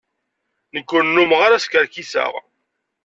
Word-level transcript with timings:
Nekk 0.73 0.89
ur 0.95 1.03
nnummeɣ 1.05 1.41
ara 1.43 1.63
skerkiseɣ. 1.63 2.31